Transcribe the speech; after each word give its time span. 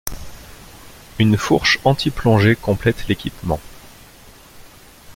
Une 1.19 1.37
fourche 1.37 1.77
anti-plongée 1.83 2.55
complète 2.55 3.07
l'équipement. 3.07 3.59